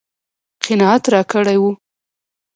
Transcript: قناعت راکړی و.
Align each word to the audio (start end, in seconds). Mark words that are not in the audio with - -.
قناعت 0.65 1.03
راکړی 1.13 1.57
و. 1.63 1.65